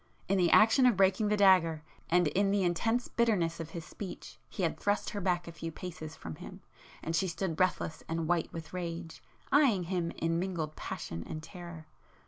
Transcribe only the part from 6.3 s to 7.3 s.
him, and she